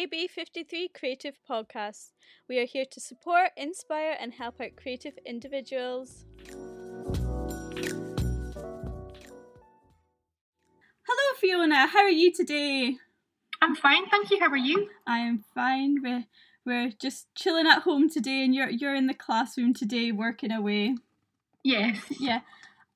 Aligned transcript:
AB53 0.00 0.94
Creative 0.98 1.34
Podcast. 1.46 2.12
We 2.48 2.58
are 2.58 2.64
here 2.64 2.86
to 2.90 2.98
support, 2.98 3.50
inspire, 3.54 4.16
and 4.18 4.32
help 4.32 4.58
out 4.58 4.70
creative 4.74 5.12
individuals. 5.26 6.24
Hello, 11.06 11.36
Fiona. 11.38 11.86
How 11.86 11.98
are 11.98 12.08
you 12.08 12.32
today? 12.32 12.96
I'm 13.60 13.76
fine, 13.76 14.08
thank 14.08 14.30
you. 14.30 14.40
How 14.40 14.48
are 14.48 14.56
you? 14.56 14.88
I 15.06 15.18
am 15.18 15.44
fine. 15.54 15.98
We're, 16.02 16.24
we're 16.64 16.92
just 16.98 17.26
chilling 17.34 17.66
at 17.66 17.82
home 17.82 18.08
today, 18.08 18.42
and 18.42 18.54
you're 18.54 18.70
you're 18.70 18.94
in 18.94 19.06
the 19.06 19.12
classroom 19.12 19.74
today, 19.74 20.12
working 20.12 20.50
away. 20.50 20.96
Yes. 21.62 21.98
Yeah. 22.18 22.40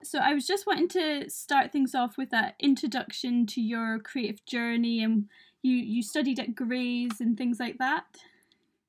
So 0.03 0.21
I 0.21 0.33
was 0.33 0.47
just 0.47 0.67
wanting 0.67 0.89
to 0.89 1.29
start 1.29 1.71
things 1.71 1.95
off 1.95 2.17
with 2.17 2.33
an 2.33 2.53
introduction 2.61 3.45
to 3.49 3.61
your 3.61 3.99
creative 3.99 4.45
journey, 4.47 5.03
and 5.03 5.29
you 5.65 5.77
you 5.77 6.03
studied 6.03 6.39
at 6.39 6.55
Gray's 6.55 7.21
and 7.21 7.37
things 7.37 7.59
like 7.59 7.79
that. 7.79 8.05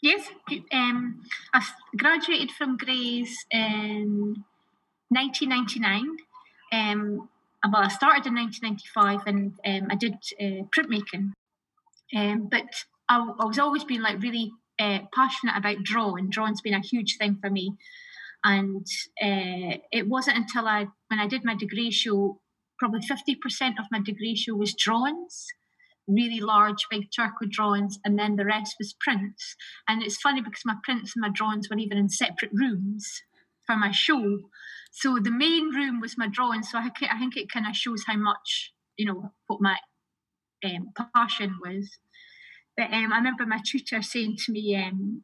Yes. 0.02 0.28
Um, 0.72 1.24
I 1.54 1.66
graduated 1.98 2.52
from 2.52 2.78
Gray's 2.78 3.46
in 3.50 4.44
1999. 5.10 6.18
Um, 6.72 7.30
well, 7.72 7.82
I 7.82 7.88
started 7.88 8.28
in 8.28 8.36
1995 8.36 9.22
and 9.26 9.54
um, 9.66 9.88
I 9.90 9.96
did 9.96 10.14
uh, 10.40 10.66
printmaking. 10.76 11.32
Um, 12.16 12.48
but 12.52 12.86
I, 13.10 13.18
I 13.40 13.46
was 13.46 13.58
always 13.58 13.84
been 13.84 14.04
like 14.04 14.22
really 14.22 14.52
uh, 14.78 15.00
passionate 15.14 15.58
about 15.58 15.84
drawing. 15.84 16.30
Drawing's 16.30 16.62
been 16.62 16.74
a 16.74 16.82
huge 16.82 17.18
thing 17.18 17.38
for 17.42 17.50
me. 17.50 17.76
And 18.44 18.86
uh, 19.20 19.82
it 19.92 20.08
wasn't 20.08 20.38
until 20.38 20.68
I, 20.68 20.88
when 21.08 21.20
I 21.20 21.28
did 21.28 21.44
my 21.44 21.56
degree 21.56 21.90
show, 21.90 22.40
probably 22.78 23.00
50% 23.00 23.80
of 23.80 23.86
my 23.90 24.02
degree 24.02 24.36
show 24.36 24.54
was 24.54 24.76
drawings, 24.76 25.48
really 26.08 26.40
large, 26.40 26.86
big 26.90 27.12
charcoal 27.12 27.48
drawings, 27.50 27.98
and 28.06 28.18
then 28.18 28.36
the 28.36 28.46
rest 28.46 28.76
was 28.80 28.96
prints. 29.00 29.56
And 29.88 30.04
it's 30.04 30.18
funny 30.18 30.42
because 30.42 30.64
my 30.66 30.76
prints 30.84 31.14
and 31.16 31.22
my 31.22 31.30
drawings 31.34 31.70
were 31.70 31.78
even 31.78 31.98
in 31.98 32.10
separate 32.10 32.52
rooms 32.54 33.22
for 33.66 33.76
my 33.76 33.92
show. 33.92 34.40
So 34.92 35.18
the 35.20 35.32
main 35.32 35.70
room 35.70 36.00
was 36.00 36.18
my 36.18 36.28
drawing. 36.28 36.64
So 36.64 36.78
I, 36.78 36.90
I 37.12 37.20
think 37.20 37.36
it 37.36 37.52
kind 37.52 37.68
of 37.68 37.76
shows 37.76 38.04
how 38.08 38.18
much, 38.18 38.74
you 38.98 39.06
know, 39.06 39.32
what 39.48 39.62
my 39.62 39.78
um, 40.64 40.92
passion 41.14 41.58
was. 41.64 41.98
But 42.78 42.94
um, 42.94 43.12
I 43.14 43.18
remember 43.18 43.46
my 43.46 43.60
tutor 43.66 44.02
saying 44.02 44.38
to 44.46 44.52
me, 44.52 44.76
um, 44.76 45.24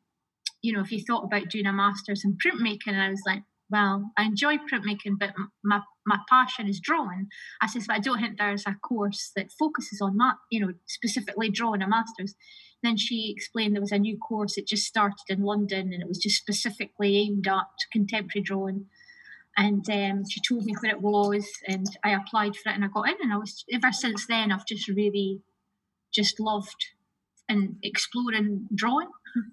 you 0.61 0.73
know, 0.73 0.81
if 0.81 0.91
you 0.91 1.03
thought 1.03 1.23
about 1.23 1.49
doing 1.49 1.65
a 1.65 1.73
master's 1.73 2.23
in 2.23 2.37
printmaking, 2.37 2.87
and 2.87 3.01
I 3.01 3.09
was 3.09 3.23
like, 3.25 3.43
well, 3.71 4.11
I 4.17 4.23
enjoy 4.23 4.57
printmaking, 4.57 5.17
but 5.19 5.33
my 5.63 5.81
my 6.05 6.19
passion 6.29 6.67
is 6.67 6.79
drawing. 6.79 7.27
I 7.61 7.67
says, 7.67 7.85
but 7.87 7.95
I 7.95 7.99
don't 7.99 8.19
think 8.19 8.37
there's 8.37 8.65
a 8.65 8.75
course 8.75 9.31
that 9.35 9.51
focuses 9.51 10.01
on 10.01 10.17
that, 10.17 10.35
you 10.49 10.59
know, 10.59 10.73
specifically 10.87 11.49
drawing 11.49 11.81
a 11.81 11.87
master's. 11.87 12.35
Then 12.83 12.97
she 12.97 13.31
explained 13.31 13.75
there 13.75 13.81
was 13.81 13.91
a 13.91 13.99
new 13.99 14.17
course 14.17 14.55
that 14.55 14.67
just 14.67 14.87
started 14.87 15.23
in 15.29 15.43
London, 15.43 15.93
and 15.93 16.01
it 16.01 16.07
was 16.07 16.17
just 16.17 16.37
specifically 16.37 17.17
aimed 17.17 17.47
at 17.47 17.67
contemporary 17.91 18.43
drawing. 18.43 18.87
And 19.57 19.87
um, 19.89 20.23
she 20.29 20.41
told 20.41 20.65
me 20.65 20.73
where 20.79 20.91
it 20.91 21.01
was, 21.01 21.47
and 21.67 21.85
I 22.03 22.11
applied 22.11 22.55
for 22.55 22.69
it, 22.69 22.75
and 22.75 22.83
I 22.83 22.87
got 22.87 23.09
in. 23.09 23.15
And 23.21 23.31
I 23.31 23.37
was 23.37 23.63
ever 23.71 23.91
since 23.91 24.25
then, 24.27 24.51
I've 24.51 24.65
just 24.65 24.87
really 24.87 25.41
just 26.11 26.39
loved 26.39 26.87
and 27.47 27.75
exploring 27.83 28.67
drawing. 28.75 29.09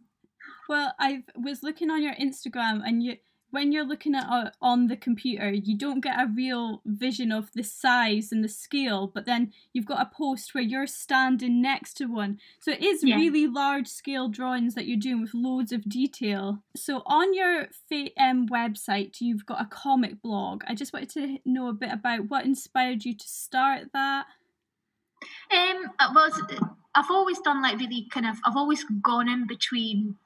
Well, 0.71 0.93
I 1.01 1.23
was 1.35 1.63
looking 1.63 1.91
on 1.91 2.03
your 2.03 2.15
Instagram, 2.17 2.83
and 2.85 3.03
you 3.03 3.17
when 3.51 3.73
you're 3.73 3.85
looking 3.85 4.15
at 4.15 4.27
uh, 4.29 4.51
on 4.61 4.89
the 4.89 4.97
computer, 4.97 5.51
you 5.51 5.77
don't 5.77 6.01
get 6.01 6.21
a 6.21 6.27
real 6.27 6.83
vision 6.85 7.33
of 7.33 7.51
the 7.53 7.63
size 7.63 8.31
and 8.31 8.45
the 8.45 8.49
scale. 8.49 9.07
But 9.07 9.27
then 9.27 9.53
you've 9.73 9.87
got 9.87 10.01
a 10.01 10.11
post 10.15 10.55
where 10.55 10.63
you're 10.63 10.87
standing 10.87 11.63
next 11.63 11.95
to 11.95 12.07
one, 12.07 12.39
so 12.61 12.73
it 12.73 12.83
is 12.83 13.03
yeah. 13.03 13.17
really 13.17 13.47
large 13.47 13.89
scale 13.89 14.29
drawings 14.29 14.75
that 14.75 14.87
you're 14.87 14.99
doing 14.99 15.23
with 15.23 15.35
loads 15.35 15.73
of 15.73 15.89
detail. 15.89 16.63
So 16.77 17.03
on 17.07 17.35
your 17.35 17.69
um, 18.19 18.49
website, 18.49 19.21
you've 19.21 19.47
got 19.47 19.63
a 19.63 19.67
comic 19.67 20.21
blog. 20.23 20.63
I 20.67 20.75
just 20.75 20.93
wanted 20.93 21.11
to 21.11 21.39
know 21.45 21.69
a 21.69 21.73
bit 21.73 21.93
about 21.93 22.29
what 22.29 22.45
inspired 22.45 23.05
you 23.05 23.15
to 23.15 23.29
start 23.29 23.93
that. 23.93 24.27
Um, 25.51 25.91
well, 26.15 26.31
I've 26.95 27.11
always 27.11 27.39
done 27.41 27.63
like 27.63 27.79
really 27.79 28.07
kind 28.11 28.27
of. 28.27 28.37
I've 28.45 28.57
always 28.57 28.85
gone 29.03 29.29
in 29.29 29.47
between 29.47 30.17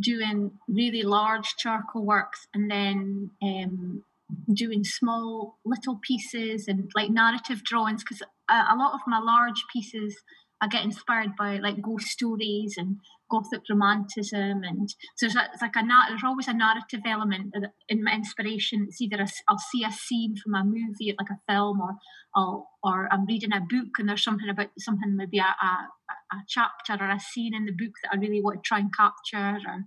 doing 0.00 0.52
really 0.68 1.02
large 1.02 1.54
charcoal 1.58 2.04
works 2.04 2.46
and 2.54 2.70
then 2.70 3.30
um, 3.42 4.04
doing 4.52 4.84
small 4.84 5.58
little 5.64 5.98
pieces 6.02 6.68
and 6.68 6.90
like 6.94 7.10
narrative 7.10 7.62
drawings 7.64 8.02
because 8.02 8.22
a, 8.50 8.54
a, 8.54 8.76
lot 8.76 8.94
of 8.94 9.00
my 9.06 9.18
large 9.18 9.64
pieces 9.72 10.16
I 10.60 10.68
get 10.68 10.84
inspired 10.84 11.36
by 11.36 11.58
like 11.58 11.82
ghost 11.82 12.08
stories 12.08 12.74
and 12.76 12.96
gothic 13.30 13.62
romanticism 13.68 14.62
and 14.64 14.88
so 15.16 15.26
it's 15.26 15.34
like, 15.34 15.50
it's 15.52 15.62
like 15.62 15.76
a 15.76 15.84
there's 16.08 16.24
always 16.24 16.48
a 16.48 16.54
narrative 16.54 17.00
element 17.06 17.54
in 17.88 18.02
my 18.02 18.12
inspiration. 18.12 18.86
It's 18.88 19.00
either 19.00 19.24
I'll 19.48 19.58
see 19.58 19.84
a 19.84 19.92
scene 19.92 20.34
from 20.36 20.54
a 20.54 20.64
movie 20.64 21.14
like 21.18 21.30
a 21.30 21.40
film 21.46 21.80
or 21.80 21.96
I'll, 22.34 22.68
or 22.82 23.08
I'm 23.12 23.26
reading 23.26 23.52
a 23.52 23.60
book 23.60 23.98
and 23.98 24.08
there's 24.08 24.24
something 24.24 24.48
about 24.48 24.70
something 24.78 25.16
maybe 25.16 25.38
a, 25.38 25.42
a, 25.42 26.36
a 26.36 26.42
chapter 26.48 26.96
or 27.00 27.10
a 27.10 27.20
scene 27.20 27.54
in 27.54 27.66
the 27.66 27.72
book 27.72 27.92
that 28.02 28.12
I 28.12 28.16
really 28.16 28.42
want 28.42 28.62
to 28.64 28.66
try 28.66 28.78
and 28.78 28.94
capture 28.94 29.58
or 29.66 29.84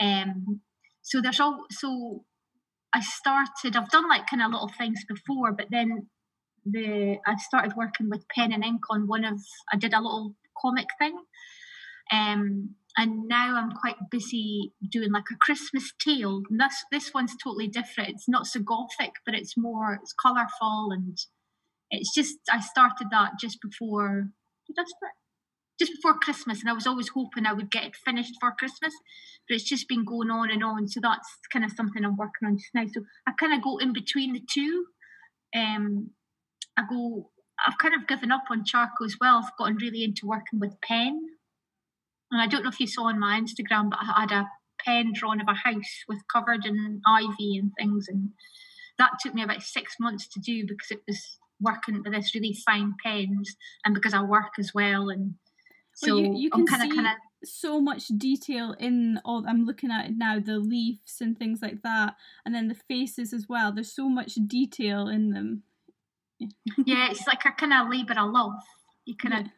um 0.00 0.60
so 1.02 1.20
there's 1.20 1.40
all 1.40 1.64
so 1.70 2.24
I 2.92 3.00
started 3.00 3.76
I've 3.76 3.90
done 3.90 4.08
like 4.08 4.26
kind 4.26 4.42
of 4.42 4.50
little 4.50 4.70
things 4.76 5.04
before 5.08 5.52
but 5.52 5.66
then 5.70 6.08
the 6.64 7.18
I 7.26 7.36
started 7.36 7.74
working 7.76 8.08
with 8.10 8.28
pen 8.28 8.52
and 8.52 8.64
ink 8.64 8.82
on 8.90 9.06
one 9.06 9.24
of 9.24 9.40
I 9.72 9.76
did 9.76 9.92
a 9.92 10.00
little 10.00 10.34
comic 10.60 10.86
thing 10.98 11.18
um, 12.12 12.74
and 12.96 13.26
now 13.26 13.56
I'm 13.56 13.72
quite 13.72 13.96
busy 14.10 14.72
doing 14.88 15.10
like 15.10 15.24
a 15.32 15.36
Christmas 15.40 15.92
tale. 15.98 16.42
And 16.48 16.60
this 16.60 16.84
this 16.92 17.12
one's 17.14 17.34
totally 17.42 17.68
different. 17.68 18.10
It's 18.10 18.28
not 18.28 18.46
so 18.46 18.60
gothic, 18.60 19.14
but 19.24 19.34
it's 19.34 19.56
more 19.56 19.98
it's 20.00 20.12
colourful 20.12 20.90
and 20.92 21.18
it's 21.90 22.14
just 22.14 22.36
I 22.50 22.60
started 22.60 23.08
that 23.10 23.32
just 23.40 23.58
before? 23.60 24.28
Just 25.76 25.92
before 25.96 26.20
Christmas, 26.20 26.60
and 26.60 26.70
I 26.70 26.72
was 26.72 26.86
always 26.86 27.08
hoping 27.08 27.46
I 27.46 27.52
would 27.52 27.68
get 27.68 27.84
it 27.84 27.96
finished 27.96 28.34
for 28.40 28.54
Christmas, 28.56 28.94
but 29.48 29.56
it's 29.56 29.68
just 29.68 29.88
been 29.88 30.04
going 30.04 30.30
on 30.30 30.48
and 30.48 30.62
on. 30.62 30.86
So 30.86 31.00
that's 31.02 31.28
kind 31.52 31.64
of 31.64 31.72
something 31.72 32.04
I'm 32.04 32.16
working 32.16 32.46
on 32.46 32.56
just 32.56 32.70
now. 32.74 32.84
So 32.86 33.02
I 33.26 33.32
kind 33.32 33.52
of 33.52 33.62
go 33.62 33.78
in 33.78 33.92
between 33.92 34.34
the 34.34 34.42
two. 34.48 34.86
Um, 35.56 36.10
I 36.76 36.82
go. 36.88 37.30
I've 37.66 37.78
kind 37.78 37.94
of 37.94 38.08
given 38.08 38.32
up 38.32 38.44
on 38.50 38.64
charcoal 38.64 39.06
as 39.06 39.16
well. 39.20 39.38
I've 39.38 39.56
gotten 39.56 39.76
really 39.76 40.02
into 40.02 40.26
working 40.26 40.58
with 40.58 40.80
pen 40.80 41.20
and 42.34 42.42
I 42.42 42.46
don't 42.46 42.64
know 42.64 42.70
if 42.70 42.80
you 42.80 42.86
saw 42.88 43.04
on 43.04 43.20
my 43.20 43.40
Instagram, 43.40 43.90
but 43.90 44.00
I 44.02 44.20
had 44.20 44.32
a 44.32 44.48
pen 44.84 45.12
drawn 45.14 45.40
of 45.40 45.46
a 45.48 45.54
house 45.54 46.02
with 46.08 46.18
covered 46.30 46.66
in 46.66 47.00
ivy 47.06 47.56
and 47.56 47.72
things, 47.78 48.08
and 48.08 48.30
that 48.98 49.12
took 49.20 49.34
me 49.34 49.42
about 49.42 49.62
six 49.62 49.94
months 50.00 50.26
to 50.28 50.40
do 50.40 50.66
because 50.66 50.90
it 50.90 51.02
was 51.06 51.38
working 51.60 52.02
with 52.02 52.12
this 52.12 52.34
really 52.34 52.56
fine 52.66 52.94
pens, 53.04 53.54
and 53.84 53.94
because 53.94 54.14
I 54.14 54.22
work 54.22 54.54
as 54.58 54.72
well, 54.74 55.10
and 55.10 55.34
so 55.94 56.16
well, 56.16 56.24
you, 56.24 56.34
you, 56.34 56.50
can 56.50 56.66
kinda, 56.66 56.86
see 56.86 56.90
kinda... 56.90 57.14
so 57.44 57.80
much 57.80 58.08
detail 58.08 58.74
in 58.80 59.20
all. 59.24 59.44
I'm 59.46 59.64
looking 59.64 59.92
at 59.92 60.06
it 60.06 60.16
now, 60.16 60.40
the 60.40 60.58
leaves 60.58 61.20
and 61.20 61.38
things 61.38 61.62
like 61.62 61.82
that, 61.82 62.16
and 62.44 62.52
then 62.52 62.66
the 62.66 62.74
faces 62.74 63.32
as 63.32 63.46
well. 63.48 63.72
There's 63.72 63.94
so 63.94 64.08
much 64.08 64.34
detail 64.48 65.06
in 65.06 65.30
them. 65.30 65.62
Yeah, 66.38 67.10
it's 67.10 67.26
like 67.26 67.44
a 67.44 67.52
kind 67.52 67.72
of 67.72 67.90
labour 67.90 68.18
of 68.18 68.30
love. 68.32 68.62
You 69.04 69.16
kind 69.16 69.34
of. 69.34 69.40
Yeah 69.46 69.52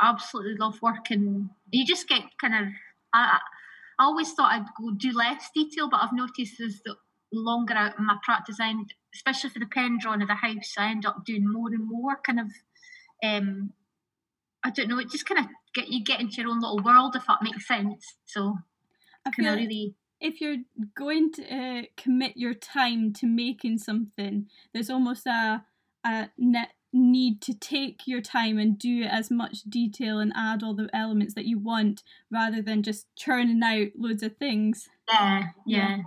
absolutely 0.00 0.56
love 0.56 0.80
working. 0.82 1.50
You 1.70 1.84
just 1.86 2.08
get 2.08 2.22
kind 2.40 2.54
of. 2.54 2.72
I, 3.12 3.38
I 3.98 4.04
always 4.04 4.32
thought 4.32 4.52
I'd 4.52 4.66
go 4.78 4.92
do 4.92 5.12
less 5.12 5.50
detail, 5.54 5.88
but 5.90 6.00
I've 6.02 6.12
noticed 6.12 6.60
as 6.60 6.80
the 6.84 6.96
longer 7.32 7.74
out 7.74 7.98
in 7.98 8.06
my 8.06 8.16
practice, 8.22 8.58
I 8.60 8.70
end, 8.70 8.94
especially 9.14 9.50
for 9.50 9.58
the 9.58 9.66
pen 9.66 9.98
drawing 10.00 10.22
of 10.22 10.28
the 10.28 10.34
house, 10.34 10.74
I 10.78 10.90
end 10.90 11.06
up 11.06 11.24
doing 11.24 11.50
more 11.50 11.68
and 11.68 11.86
more 11.86 12.16
kind 12.24 12.40
of. 12.40 12.46
Um, 13.22 13.72
I 14.64 14.70
don't 14.70 14.88
know. 14.88 14.98
It 14.98 15.10
just 15.10 15.26
kind 15.26 15.44
of 15.44 15.50
get 15.74 15.88
you 15.88 16.04
get 16.04 16.20
into 16.20 16.40
your 16.40 16.50
own 16.50 16.60
little 16.60 16.82
world, 16.82 17.16
if 17.16 17.26
that 17.26 17.42
makes 17.42 17.66
sense. 17.66 18.14
So, 18.26 18.58
I 19.26 19.30
kind 19.30 19.48
of 19.48 19.56
really 19.56 19.94
if 20.20 20.40
you're 20.40 20.58
going 20.96 21.32
to 21.32 21.42
uh, 21.52 21.82
commit 21.96 22.36
your 22.36 22.54
time 22.54 23.12
to 23.12 23.26
making 23.26 23.78
something, 23.78 24.46
there's 24.72 24.88
almost 24.88 25.26
a 25.26 25.64
net 26.36 26.70
need 26.92 27.40
to 27.40 27.54
take 27.54 28.06
your 28.06 28.20
time 28.20 28.58
and 28.58 28.78
do 28.78 29.02
as 29.04 29.30
much 29.30 29.62
detail 29.62 30.18
and 30.18 30.32
add 30.36 30.62
all 30.62 30.74
the 30.74 30.90
elements 30.92 31.34
that 31.34 31.46
you 31.46 31.58
want 31.58 32.02
rather 32.30 32.60
than 32.60 32.82
just 32.82 33.06
churning 33.16 33.62
out 33.62 33.88
loads 33.96 34.22
of 34.22 34.36
things. 34.36 34.88
Yeah, 35.08 35.48
yeah. 35.66 35.98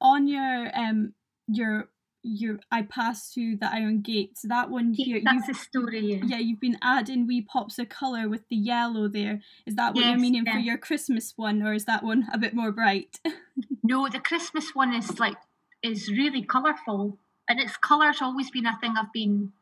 On 0.00 0.28
your 0.28 0.70
um 0.78 1.14
your 1.48 1.88
your 2.22 2.60
I 2.70 2.82
pass 2.82 3.32
through 3.32 3.56
the 3.56 3.72
iron 3.72 4.00
gates. 4.00 4.42
That 4.42 4.70
one 4.70 4.92
here. 4.92 5.20
That's 5.24 5.48
a 5.48 5.54
story. 5.54 6.14
Yeah. 6.14 6.24
yeah, 6.24 6.38
you've 6.38 6.60
been 6.60 6.78
adding 6.82 7.26
wee 7.26 7.42
pops 7.42 7.78
of 7.78 7.88
colour 7.88 8.28
with 8.28 8.48
the 8.48 8.56
yellow 8.56 9.08
there. 9.08 9.40
Is 9.66 9.76
that 9.76 9.94
what 9.94 10.02
yes, 10.02 10.10
you're 10.10 10.20
meaning 10.20 10.44
yeah. 10.46 10.52
for 10.52 10.58
your 10.58 10.78
Christmas 10.78 11.32
one, 11.36 11.62
or 11.62 11.74
is 11.74 11.84
that 11.86 12.04
one 12.04 12.28
a 12.32 12.38
bit 12.38 12.54
more 12.54 12.72
bright? 12.72 13.18
no, 13.82 14.08
the 14.08 14.20
Christmas 14.20 14.74
one 14.74 14.94
is 14.94 15.18
like 15.18 15.36
is 15.82 16.08
really 16.08 16.42
colourful, 16.42 17.18
and 17.48 17.60
its 17.60 17.76
colour's 17.76 18.20
always 18.20 18.50
been 18.50 18.66
a 18.66 18.78
thing 18.80 18.94
I've 18.96 19.12
been 19.12 19.52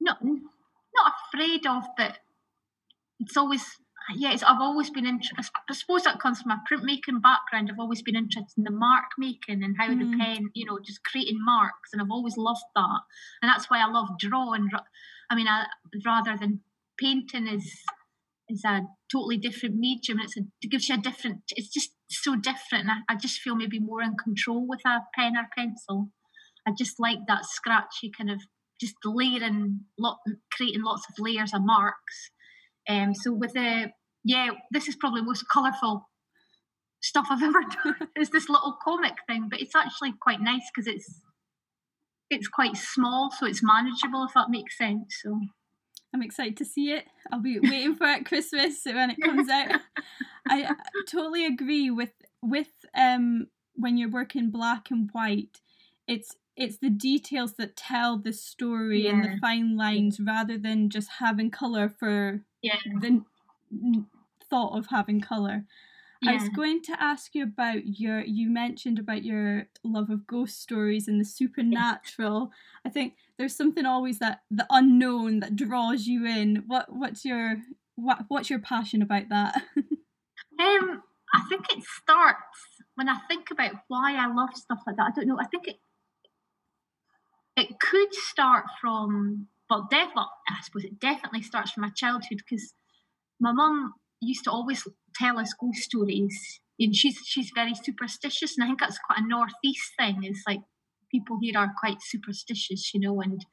not 0.00 0.18
not 0.22 1.12
afraid 1.32 1.66
of, 1.66 1.84
but 1.96 2.18
it's 3.18 3.36
always 3.36 3.64
yes, 4.16 4.42
I've 4.42 4.60
always 4.60 4.90
been 4.90 5.06
interested. 5.06 5.44
I 5.68 5.74
suppose 5.74 6.02
that 6.04 6.20
comes 6.20 6.40
from 6.40 6.50
my 6.50 6.58
printmaking 6.70 7.22
background. 7.22 7.70
I've 7.70 7.78
always 7.78 8.02
been 8.02 8.16
interested 8.16 8.58
in 8.58 8.64
the 8.64 8.70
mark 8.70 9.10
making 9.18 9.62
and 9.62 9.76
how 9.78 9.88
mm. 9.88 9.98
the 9.98 10.18
pen, 10.18 10.50
you 10.54 10.66
know, 10.66 10.78
just 10.84 11.04
creating 11.04 11.38
marks, 11.40 11.90
and 11.92 12.02
I've 12.02 12.10
always 12.10 12.36
loved 12.36 12.64
that. 12.74 13.00
And 13.42 13.48
that's 13.48 13.70
why 13.70 13.80
I 13.80 13.90
love 13.90 14.18
drawing. 14.18 14.68
I 15.30 15.34
mean, 15.34 15.46
I, 15.46 15.66
rather 16.04 16.36
than 16.36 16.60
painting 16.98 17.46
is 17.46 17.82
is 18.48 18.64
a 18.64 18.82
totally 19.10 19.36
different 19.36 19.76
medium. 19.76 20.18
It's 20.20 20.36
a, 20.36 20.40
it 20.60 20.70
gives 20.70 20.88
you 20.88 20.96
a 20.96 20.98
different. 20.98 21.42
It's 21.50 21.68
just 21.68 21.90
so 22.08 22.36
different. 22.36 22.88
I, 22.88 23.12
I 23.12 23.16
just 23.16 23.40
feel 23.40 23.54
maybe 23.54 23.78
more 23.78 24.02
in 24.02 24.16
control 24.16 24.66
with 24.66 24.80
a 24.84 25.00
pen 25.14 25.36
or 25.36 25.46
pencil. 25.56 26.10
I 26.66 26.72
just 26.76 26.98
like 26.98 27.18
that 27.26 27.44
scratchy 27.44 28.10
kind 28.16 28.30
of 28.30 28.40
just 28.80 28.94
layering, 29.04 29.80
lot, 29.98 30.18
creating 30.52 30.82
lots 30.82 31.04
of 31.08 31.14
layers 31.18 31.52
of 31.52 31.62
marks. 31.64 32.30
Um, 32.88 33.14
so 33.14 33.32
with 33.32 33.52
the 33.52 33.92
yeah, 34.24 34.50
this 34.70 34.88
is 34.88 34.96
probably 34.96 35.22
most 35.22 35.44
colourful 35.50 36.08
stuff 37.02 37.26
I've 37.30 37.42
ever 37.42 37.62
done. 37.62 38.08
Is 38.18 38.30
this 38.30 38.48
little 38.48 38.76
comic 38.82 39.14
thing, 39.28 39.48
but 39.50 39.60
it's 39.60 39.74
actually 39.74 40.14
quite 40.20 40.40
nice 40.40 40.68
because 40.74 40.86
it's 40.86 41.20
it's 42.30 42.48
quite 42.48 42.76
small, 42.76 43.30
so 43.30 43.46
it's 43.46 43.62
manageable 43.62 44.24
if 44.24 44.34
that 44.34 44.50
makes 44.50 44.78
sense. 44.78 45.18
So 45.22 45.40
I'm 46.14 46.22
excited 46.22 46.56
to 46.58 46.64
see 46.64 46.92
it. 46.92 47.04
I'll 47.32 47.40
be 47.40 47.58
waiting 47.58 47.96
for 47.96 48.06
it 48.06 48.26
Christmas 48.26 48.80
when 48.84 49.10
it 49.10 49.20
comes 49.20 49.48
out. 49.48 49.80
I 50.48 50.74
totally 51.08 51.46
agree 51.46 51.90
with 51.90 52.12
with 52.42 52.70
um 52.96 53.46
when 53.74 53.96
you're 53.96 54.10
working 54.10 54.50
black 54.50 54.90
and 54.90 55.08
white. 55.12 55.60
It's 56.06 56.34
it's 56.60 56.76
the 56.76 56.90
details 56.90 57.54
that 57.54 57.74
tell 57.74 58.18
the 58.18 58.34
story 58.34 59.04
yeah. 59.04 59.12
and 59.12 59.24
the 59.24 59.38
fine 59.40 59.78
lines 59.78 60.20
rather 60.20 60.58
than 60.58 60.90
just 60.90 61.08
having 61.18 61.50
color 61.50 61.88
for 61.88 62.42
yeah. 62.60 62.76
the 63.00 63.24
thought 64.50 64.76
of 64.78 64.88
having 64.88 65.22
color. 65.22 65.64
Yeah. 66.20 66.32
I 66.32 66.34
was 66.34 66.50
going 66.50 66.82
to 66.82 67.02
ask 67.02 67.34
you 67.34 67.44
about 67.44 67.98
your. 67.98 68.20
You 68.20 68.50
mentioned 68.50 68.98
about 68.98 69.24
your 69.24 69.68
love 69.82 70.10
of 70.10 70.26
ghost 70.26 70.60
stories 70.60 71.08
and 71.08 71.18
the 71.18 71.24
supernatural. 71.24 72.52
I 72.84 72.90
think 72.90 73.14
there's 73.38 73.56
something 73.56 73.86
always 73.86 74.18
that 74.18 74.42
the 74.50 74.66
unknown 74.68 75.40
that 75.40 75.56
draws 75.56 76.06
you 76.06 76.26
in. 76.26 76.64
What 76.66 76.88
What's 76.90 77.24
your 77.24 77.56
what 77.94 78.26
What's 78.28 78.50
your 78.50 78.58
passion 78.58 79.00
about 79.00 79.30
that? 79.30 79.62
um, 79.78 81.02
I 81.32 81.40
think 81.48 81.72
it 81.74 81.84
starts 81.84 82.82
when 82.96 83.08
I 83.08 83.16
think 83.26 83.50
about 83.50 83.72
why 83.88 84.14
I 84.14 84.26
love 84.26 84.50
stuff 84.54 84.80
like 84.86 84.96
that. 84.96 85.12
I 85.12 85.12
don't 85.16 85.26
know. 85.26 85.38
I 85.40 85.46
think 85.46 85.68
it 85.68 85.76
it 87.60 87.80
could 87.80 88.14
start 88.14 88.64
from 88.80 89.48
well, 89.68 89.86
definitely. 89.90 90.24
I 90.48 90.60
suppose 90.62 90.84
it 90.84 90.98
definitely 90.98 91.42
starts 91.42 91.70
from 91.70 91.82
my 91.82 91.90
childhood 91.90 92.38
because 92.38 92.74
my 93.40 93.52
mum 93.52 93.94
used 94.20 94.44
to 94.44 94.50
always 94.50 94.86
tell 95.14 95.38
us 95.38 95.54
ghost 95.60 95.82
stories. 95.82 96.60
And 96.78 96.96
she's 96.96 97.18
she's 97.24 97.50
very 97.54 97.74
superstitious, 97.74 98.56
and 98.56 98.64
I 98.64 98.68
think 98.68 98.80
that's 98.80 98.98
quite 98.98 99.20
a 99.20 99.28
northeast 99.28 99.92
thing. 99.98 100.20
It's 100.22 100.42
like 100.46 100.60
people 101.10 101.38
here 101.40 101.58
are 101.58 101.72
quite 101.78 101.98
superstitious, 102.00 102.92
you 102.94 103.00
know, 103.00 103.20
and 103.20 103.44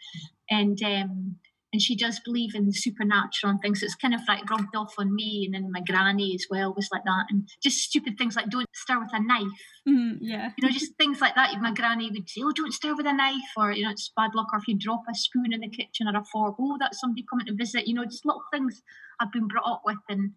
and 0.49 0.81
um, 0.83 1.35
and 1.73 1.81
she 1.81 1.95
does 1.95 2.19
believe 2.23 2.55
in 2.55 2.65
the 2.65 2.71
supernatural 2.71 3.51
and 3.51 3.61
things. 3.61 3.81
So 3.81 3.85
it's 3.85 3.95
kind 3.95 4.13
of 4.13 4.21
like 4.27 4.49
rubbed 4.49 4.75
off 4.75 4.93
on 4.97 5.13
me, 5.13 5.43
and 5.45 5.53
then 5.53 5.71
my 5.71 5.81
granny 5.81 6.33
as 6.35 6.45
well 6.49 6.73
was 6.73 6.89
like 6.91 7.03
that, 7.03 7.25
and 7.29 7.47
just 7.61 7.79
stupid 7.79 8.17
things 8.17 8.35
like 8.35 8.49
don't 8.49 8.67
stir 8.73 8.99
with 8.99 9.09
a 9.13 9.21
knife. 9.21 9.47
Mm, 9.87 10.17
yeah, 10.21 10.51
you 10.57 10.67
know, 10.67 10.73
just 10.73 10.95
things 10.97 11.21
like 11.21 11.35
that. 11.35 11.53
My 11.61 11.73
granny 11.73 12.09
would 12.11 12.29
say, 12.29 12.41
"Oh, 12.43 12.51
don't 12.51 12.73
stir 12.73 12.95
with 12.95 13.05
a 13.05 13.13
knife," 13.13 13.51
or 13.57 13.71
you 13.71 13.83
know, 13.83 13.91
it's 13.91 14.11
bad 14.15 14.31
luck. 14.33 14.47
Or 14.53 14.59
if 14.59 14.67
you 14.67 14.77
drop 14.77 15.03
a 15.09 15.15
spoon 15.15 15.53
in 15.53 15.61
the 15.61 15.69
kitchen 15.69 16.07
or 16.07 16.17
a 16.17 16.23
fork, 16.23 16.55
oh, 16.59 16.77
that's 16.79 16.99
somebody 16.99 17.25
coming 17.29 17.45
to 17.47 17.53
visit. 17.53 17.87
You 17.87 17.95
know, 17.95 18.05
just 18.05 18.25
little 18.25 18.43
things 18.51 18.81
I've 19.19 19.31
been 19.31 19.47
brought 19.47 19.69
up 19.69 19.81
with, 19.85 19.97
and 20.09 20.31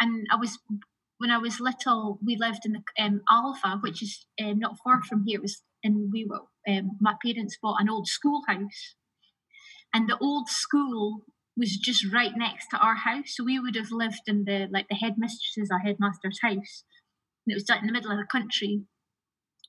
and 0.00 0.26
I 0.32 0.36
was 0.36 0.58
when 1.18 1.30
I 1.30 1.38
was 1.38 1.60
little, 1.60 2.18
we 2.24 2.36
lived 2.36 2.66
in 2.66 2.72
the 2.72 2.82
um, 3.02 3.20
Alvah, 3.30 3.82
which 3.82 4.02
is 4.02 4.26
um, 4.42 4.58
not 4.58 4.78
far 4.82 5.02
from 5.02 5.24
here. 5.26 5.38
It 5.38 5.42
was 5.42 5.62
and 5.84 6.10
we 6.10 6.26
were 6.28 6.40
um, 6.66 6.96
my 7.00 7.14
parents 7.22 7.58
bought 7.62 7.80
an 7.80 7.90
old 7.90 8.08
schoolhouse, 8.08 8.96
and 9.94 10.08
the 10.08 10.18
old 10.18 10.48
school 10.48 11.22
was 11.56 11.76
just 11.76 12.12
right 12.12 12.32
next 12.36 12.66
to 12.70 12.78
our 12.78 12.96
house. 12.96 13.36
So 13.36 13.44
we 13.44 13.60
would 13.60 13.76
have 13.76 13.92
lived 13.92 14.22
in 14.26 14.44
the 14.44 14.68
like 14.70 14.88
the 14.88 14.96
headmistress's 14.96 15.70
or 15.70 15.78
headmaster's 15.78 16.40
house, 16.42 16.84
and 17.46 17.52
it 17.52 17.54
was 17.54 17.68
like 17.68 17.80
in 17.80 17.86
the 17.86 17.92
middle 17.92 18.10
of 18.10 18.18
the 18.18 18.26
country. 18.30 18.82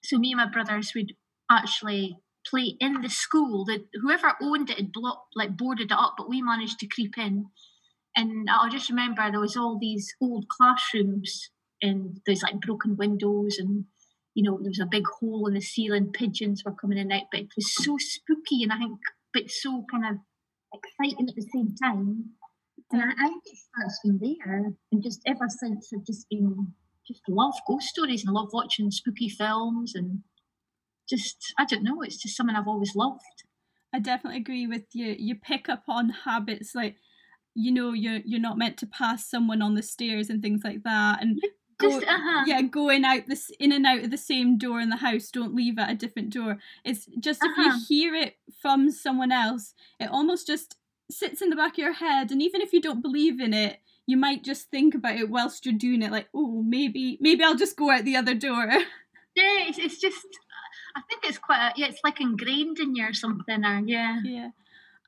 So 0.03 0.17
me 0.17 0.33
and 0.33 0.37
my 0.37 0.49
brothers 0.49 0.93
would 0.95 1.13
actually 1.49 2.17
play 2.45 2.75
in 2.79 3.01
the 3.01 3.09
school. 3.09 3.65
That 3.65 3.85
whoever 4.01 4.33
owned 4.41 4.69
it 4.69 4.77
had 4.77 4.91
blocked, 4.91 5.35
like 5.35 5.55
boarded 5.55 5.91
it 5.91 5.97
up, 5.97 6.15
but 6.17 6.29
we 6.29 6.41
managed 6.41 6.79
to 6.79 6.87
creep 6.87 7.17
in 7.17 7.47
and 8.15 8.49
I 8.49 8.69
just 8.69 8.89
remember 8.89 9.29
there 9.29 9.39
was 9.39 9.57
all 9.57 9.77
these 9.79 10.13
old 10.21 10.45
classrooms 10.47 11.49
and 11.81 12.21
there's 12.25 12.43
like 12.43 12.61
broken 12.61 12.95
windows 12.95 13.57
and 13.57 13.85
you 14.33 14.43
know 14.43 14.57
there 14.61 14.69
was 14.69 14.79
a 14.79 14.85
big 14.85 15.05
hole 15.19 15.47
in 15.47 15.53
the 15.53 15.61
ceiling 15.61 16.11
pigeons 16.11 16.63
were 16.63 16.73
coming 16.73 16.97
in 16.97 17.11
out 17.11 17.23
but 17.31 17.41
it 17.41 17.49
was 17.55 17.73
so 17.73 17.97
spooky 17.99 18.63
and 18.63 18.71
I 18.71 18.77
think 18.77 18.99
but 19.35 19.51
so 19.51 19.85
kind 19.91 20.05
of 20.05 20.15
exciting 20.73 21.27
at 21.27 21.35
the 21.35 21.47
same 21.53 21.75
time. 21.75 22.31
And 22.91 23.01
I, 23.01 23.07
I 23.07 23.27
think 23.27 23.43
it 23.45 23.57
starts 23.57 23.99
from 24.01 24.19
there. 24.19 24.71
And 24.91 25.03
just 25.03 25.21
ever 25.27 25.47
since 25.49 25.91
I've 25.93 26.05
just 26.05 26.27
been 26.29 26.73
just 27.05 27.21
love 27.27 27.53
ghost 27.67 27.89
stories 27.89 28.25
and 28.25 28.33
love 28.33 28.49
watching 28.51 28.89
spooky 28.89 29.29
films 29.29 29.93
and 29.93 30.21
just 31.07 31.53
I 31.59 31.65
don't 31.65 31.83
know 31.83 32.01
it's 32.01 32.17
just 32.17 32.35
something 32.35 32.55
I've 32.55 32.67
always 32.67 32.95
loved. 32.95 33.43
I 33.93 33.99
definitely 33.99 34.39
agree 34.39 34.65
with 34.65 34.85
you. 34.93 35.15
You 35.17 35.35
pick 35.35 35.69
up 35.69 35.83
on 35.87 36.09
habits 36.09 36.73
like 36.73 36.95
you 37.53 37.71
know 37.71 37.93
you're 37.93 38.21
you're 38.25 38.39
not 38.39 38.57
meant 38.57 38.77
to 38.77 38.87
pass 38.87 39.29
someone 39.29 39.61
on 39.61 39.75
the 39.75 39.83
stairs 39.83 40.29
and 40.29 40.41
things 40.41 40.61
like 40.63 40.83
that. 40.83 41.21
And 41.21 41.39
go, 41.77 41.89
Just, 41.89 42.07
uh-huh. 42.07 42.43
yeah 42.47 42.61
going 42.61 43.03
out 43.05 43.27
this 43.27 43.51
in 43.59 43.71
and 43.71 43.85
out 43.85 44.03
of 44.03 44.11
the 44.11 44.17
same 44.17 44.57
door 44.57 44.79
in 44.79 44.89
the 44.89 44.97
house 44.97 45.29
don't 45.29 45.55
leave 45.55 45.77
at 45.77 45.89
a 45.89 45.95
different 45.95 46.31
door 46.31 46.57
it's 46.83 47.07
just 47.19 47.41
uh-huh. 47.43 47.51
if 47.51 47.57
you 47.57 47.71
uh-huh. 47.71 47.79
hear 47.87 48.15
it 48.15 48.37
from 48.61 48.91
someone 48.91 49.31
else 49.31 49.73
it 49.99 50.09
almost 50.09 50.47
just 50.47 50.77
sits 51.09 51.41
in 51.41 51.49
the 51.49 51.55
back 51.55 51.73
of 51.73 51.77
your 51.77 51.93
head 51.93 52.31
and 52.31 52.41
even 52.41 52.61
if 52.61 52.73
you 52.73 52.81
don't 52.81 53.01
believe 53.01 53.39
in 53.39 53.53
it 53.53 53.79
you 54.07 54.17
might 54.17 54.43
just 54.43 54.69
think 54.69 54.95
about 54.95 55.17
it 55.17 55.29
whilst 55.29 55.65
you're 55.65 55.75
doing 55.75 56.01
it 56.01 56.11
like 56.11 56.27
oh 56.33 56.63
maybe 56.63 57.17
maybe 57.21 57.43
i'll 57.43 57.55
just 57.55 57.77
go 57.77 57.91
out 57.91 58.05
the 58.05 58.15
other 58.15 58.33
door 58.33 58.65
yeah 59.35 59.67
it's, 59.67 59.77
it's 59.77 59.99
just 59.99 60.25
i 60.95 61.01
think 61.09 61.23
it's 61.25 61.37
quite 61.37 61.69
a, 61.69 61.73
yeah 61.79 61.87
it's 61.87 62.01
like 62.03 62.21
ingrained 62.21 62.79
in 62.79 62.95
you 62.95 63.05
or 63.05 63.13
something 63.13 63.63
or 63.63 63.81
yeah 63.85 64.19
yeah 64.23 64.49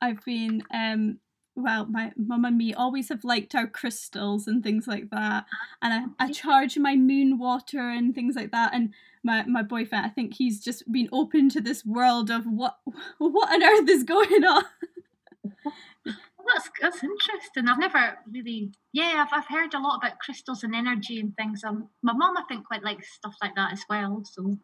i've 0.00 0.24
been 0.24 0.62
um 0.72 1.18
well, 1.58 1.86
my 1.86 2.12
mum 2.16 2.44
and 2.44 2.56
me 2.56 2.72
always 2.72 3.08
have 3.08 3.24
liked 3.24 3.54
our 3.54 3.66
crystals 3.66 4.46
and 4.46 4.62
things 4.62 4.86
like 4.86 5.10
that. 5.10 5.44
And 5.82 6.14
I, 6.20 6.26
I 6.26 6.30
charge 6.30 6.78
my 6.78 6.94
moon 6.94 7.36
water 7.36 7.80
and 7.80 8.14
things 8.14 8.36
like 8.36 8.52
that. 8.52 8.72
And 8.72 8.94
my, 9.24 9.44
my 9.44 9.62
boyfriend, 9.62 10.06
I 10.06 10.08
think 10.08 10.34
he's 10.34 10.62
just 10.62 10.90
been 10.90 11.08
open 11.12 11.48
to 11.50 11.60
this 11.60 11.84
world 11.84 12.30
of 12.30 12.44
what 12.44 12.78
what 13.18 13.52
on 13.52 13.62
earth 13.62 13.88
is 13.88 14.04
going 14.04 14.44
on. 14.44 14.64
well, 15.64 15.74
that's 16.46 16.70
that's 16.80 17.02
interesting. 17.02 17.66
I've 17.68 17.80
never 17.80 18.18
really, 18.30 18.70
yeah, 18.92 19.26
I've, 19.26 19.40
I've 19.40 19.48
heard 19.48 19.74
a 19.74 19.80
lot 19.80 19.96
about 19.96 20.20
crystals 20.20 20.62
and 20.62 20.76
energy 20.76 21.18
and 21.18 21.36
things. 21.36 21.64
Um, 21.64 21.88
my 22.02 22.12
mum, 22.12 22.36
I 22.36 22.44
think, 22.48 22.66
quite 22.66 22.84
likes 22.84 23.12
stuff 23.12 23.34
like 23.42 23.56
that 23.56 23.72
as 23.72 23.82
well. 23.90 24.22
So. 24.24 24.58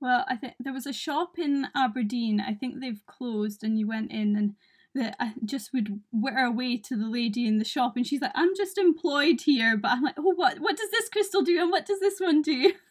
Well, 0.00 0.24
I 0.28 0.34
think 0.34 0.54
there 0.58 0.72
was 0.72 0.86
a 0.86 0.92
shop 0.92 1.38
in 1.38 1.68
Aberdeen. 1.76 2.40
I 2.40 2.54
think 2.54 2.80
they've 2.80 3.06
closed, 3.06 3.62
and 3.62 3.78
you 3.78 3.86
went 3.86 4.10
in 4.10 4.34
and 4.34 4.56
that 4.94 5.16
I 5.18 5.32
just 5.44 5.72
would 5.72 6.00
wear 6.12 6.44
away 6.44 6.76
to 6.76 6.96
the 6.96 7.06
lady 7.06 7.46
in 7.46 7.58
the 7.58 7.64
shop 7.64 7.96
and 7.96 8.06
she's 8.06 8.20
like, 8.20 8.32
I'm 8.34 8.54
just 8.56 8.76
employed 8.76 9.40
here. 9.40 9.76
But 9.76 9.92
I'm 9.92 10.02
like, 10.02 10.16
oh, 10.18 10.34
what, 10.34 10.58
what 10.58 10.76
does 10.76 10.90
this 10.90 11.08
crystal 11.08 11.42
do? 11.42 11.60
And 11.60 11.70
what 11.70 11.86
does 11.86 12.00
this 12.00 12.18
one 12.20 12.42
do? 12.42 12.72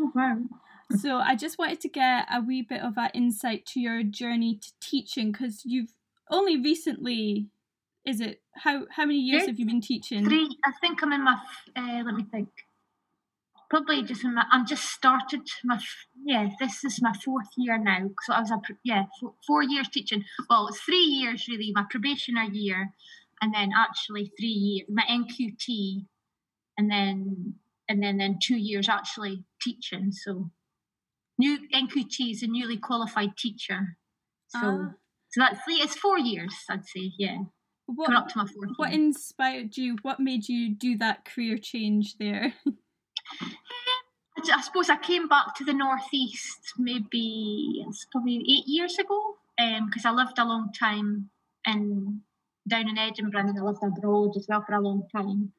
Oh, 0.00 0.10
wow. 0.12 0.38
So 0.98 1.18
I 1.18 1.36
just 1.36 1.56
wanted 1.56 1.80
to 1.82 1.88
get 1.88 2.26
a 2.28 2.40
wee 2.40 2.62
bit 2.62 2.82
of 2.82 2.98
an 2.98 3.10
insight 3.14 3.64
to 3.66 3.80
your 3.80 4.02
journey 4.02 4.56
to 4.56 4.72
teaching 4.80 5.30
because 5.30 5.62
you've 5.64 5.94
only 6.28 6.60
recently, 6.60 7.46
is 8.04 8.20
it, 8.20 8.42
how, 8.54 8.86
how 8.90 9.04
many 9.04 9.20
years 9.20 9.46
have 9.46 9.60
you 9.60 9.66
been 9.66 9.80
teaching? 9.80 10.24
Three. 10.24 10.48
I 10.64 10.72
think 10.80 11.00
I'm 11.00 11.12
in 11.12 11.22
my, 11.22 11.36
uh, 11.76 12.02
let 12.04 12.14
me 12.16 12.24
think 12.24 12.48
probably 13.70 14.02
just 14.02 14.24
my, 14.24 14.44
I'm 14.50 14.66
just 14.66 14.84
started 14.84 15.42
my 15.64 15.78
yeah 16.24 16.48
this 16.60 16.84
is 16.84 17.00
my 17.02 17.12
fourth 17.24 17.48
year 17.56 17.78
now. 17.78 18.10
So 18.22 18.32
I 18.32 18.40
was 18.40 18.50
a 18.50 18.60
yeah 18.84 19.04
four, 19.20 19.34
four 19.46 19.62
years 19.62 19.88
teaching. 19.88 20.24
Well 20.48 20.68
it's 20.68 20.80
three 20.80 21.04
years 21.04 21.46
really 21.48 21.72
my 21.74 21.84
probationer 21.90 22.44
year 22.44 22.90
and 23.40 23.54
then 23.54 23.70
actually 23.76 24.32
three 24.38 24.48
years 24.48 24.88
my 24.90 25.04
NQT 25.10 26.06
and 26.78 26.90
then 26.90 27.54
and 27.88 28.02
then 28.02 28.18
then 28.18 28.38
two 28.42 28.56
years 28.56 28.88
actually 28.88 29.44
teaching. 29.60 30.12
So 30.12 30.50
new 31.38 31.58
NQT 31.74 32.30
is 32.32 32.42
a 32.42 32.46
newly 32.46 32.76
qualified 32.76 33.36
teacher. 33.36 33.96
So 34.48 34.58
uh, 34.58 34.88
so 35.30 35.40
that's 35.40 35.60
it's 35.66 35.96
four 35.96 36.18
years 36.18 36.54
I'd 36.70 36.86
say 36.86 37.12
yeah. 37.18 37.38
What, 37.86 38.06
coming 38.06 38.22
up 38.22 38.28
to 38.28 38.38
my 38.38 38.46
fourth 38.46 38.70
what 38.76 38.92
year. 38.92 39.00
inspired 39.00 39.76
you? 39.76 39.96
What 40.00 40.18
made 40.18 40.48
you 40.48 40.74
do 40.74 40.96
that 40.98 41.26
career 41.26 41.58
change 41.58 42.16
there 42.18 42.54
I 44.52 44.60
suppose 44.60 44.90
I 44.90 44.96
came 44.96 45.28
back 45.28 45.54
to 45.56 45.64
the 45.64 45.72
northeast 45.72 46.74
maybe 46.76 47.84
it's 47.86 48.06
probably 48.12 48.36
eight 48.36 48.66
years 48.66 48.98
ago 48.98 49.36
because 49.56 50.04
um, 50.04 50.18
I 50.18 50.24
lived 50.24 50.38
a 50.38 50.44
long 50.44 50.70
time 50.78 51.30
in 51.66 52.20
down 52.68 52.88
in 52.88 52.98
Edinburgh 52.98 53.40
and 53.40 53.58
I 53.58 53.62
lived 53.62 53.82
abroad 53.82 54.36
as 54.36 54.46
well 54.48 54.64
for 54.66 54.74
a 54.74 54.80
long 54.80 55.06
time. 55.14 55.52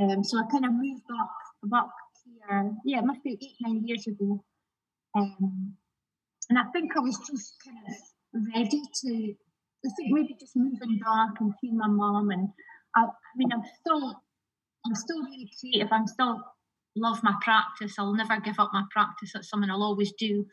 Um, 0.00 0.22
so 0.24 0.38
I 0.38 0.42
kind 0.50 0.64
of 0.64 0.72
moved 0.72 1.02
back 1.08 1.28
back 1.64 1.90
here. 2.24 2.72
Yeah, 2.84 2.98
it 2.98 3.04
must 3.04 3.22
be 3.22 3.38
eight 3.40 3.56
nine 3.60 3.86
years 3.86 4.06
ago. 4.06 4.44
Um, 5.14 5.74
and 6.48 6.58
I 6.58 6.64
think 6.72 6.92
I 6.96 7.00
was 7.00 7.18
just 7.18 7.54
kind 7.64 7.78
of 7.86 8.54
ready 8.54 8.82
to. 9.02 9.34
I 9.84 9.88
think 9.96 10.12
maybe 10.12 10.36
just 10.38 10.56
moving 10.56 10.98
back 10.98 11.40
and 11.40 11.52
seeing 11.60 11.76
my 11.76 11.88
mum 11.88 12.30
and 12.30 12.48
I, 12.94 13.02
I 13.02 13.36
mean 13.36 13.52
I'm 13.52 13.62
still 13.80 14.22
I'm 14.86 14.94
still 14.94 15.22
really 15.24 15.50
creative. 15.58 15.88
I'm 15.90 16.06
still 16.06 16.42
love 16.96 17.22
my 17.22 17.34
practice. 17.40 17.94
I'll 17.98 18.14
never 18.14 18.40
give 18.40 18.58
up 18.58 18.70
my 18.72 18.84
practice. 18.90 19.32
That's 19.32 19.48
something 19.48 19.70
I'll 19.70 19.82
always 19.82 20.12
do. 20.12 20.46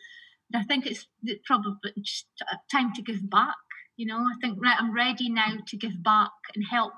But 0.51 0.59
I 0.59 0.63
think 0.63 0.85
it's 0.85 1.07
probably 1.45 1.93
just 2.01 2.25
time 2.71 2.93
to 2.93 3.01
give 3.01 3.29
back. 3.29 3.55
You 3.97 4.07
know, 4.07 4.19
I 4.19 4.35
think 4.41 4.57
right, 4.61 4.77
I'm 4.79 4.93
ready 4.95 5.29
now 5.29 5.57
to 5.67 5.77
give 5.77 6.01
back 6.03 6.31
and 6.55 6.63
help 6.69 6.93